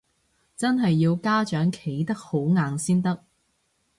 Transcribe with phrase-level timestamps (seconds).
[0.57, 3.23] 真係要家長企得好硬先得